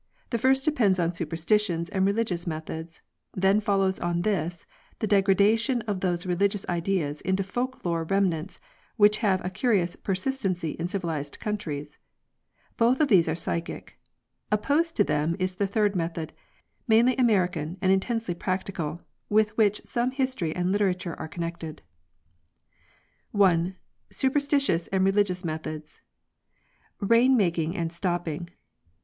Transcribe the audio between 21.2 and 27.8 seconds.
connected. I. Superstirious AND ReEuicious Meruops. RAIN MAKING